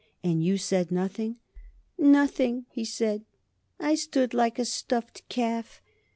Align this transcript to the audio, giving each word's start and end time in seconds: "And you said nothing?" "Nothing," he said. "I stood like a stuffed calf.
"And 0.23 0.43
you 0.43 0.57
said 0.57 0.91
nothing?" 0.91 1.35
"Nothing," 1.95 2.65
he 2.71 2.83
said. 2.83 3.23
"I 3.79 3.93
stood 3.93 4.33
like 4.33 4.57
a 4.57 4.65
stuffed 4.65 5.21
calf. 5.29 5.79